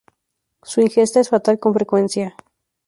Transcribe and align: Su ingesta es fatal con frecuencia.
Su 0.63 0.81
ingesta 0.81 1.19
es 1.19 1.29
fatal 1.29 1.59
con 1.59 1.75
frecuencia. 1.75 2.35